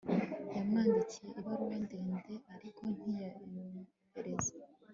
Yamwandikiye 0.55 1.29
ibaruwa 1.39 1.75
ndende 1.83 2.33
ariko 2.55 2.81
ntiyayohereza 2.95 4.53